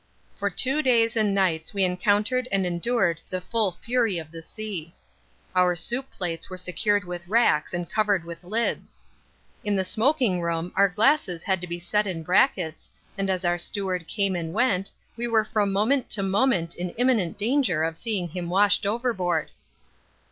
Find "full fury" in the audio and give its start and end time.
3.39-4.17